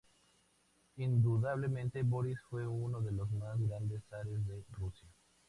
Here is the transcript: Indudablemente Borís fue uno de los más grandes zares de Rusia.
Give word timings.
Indudablemente 0.97 2.01
Borís 2.01 2.39
fue 2.49 2.65
uno 2.65 3.01
de 3.01 3.11
los 3.11 3.29
más 3.33 3.55
grandes 3.61 4.01
zares 4.09 4.43
de 4.47 4.63
Rusia. 4.71 5.07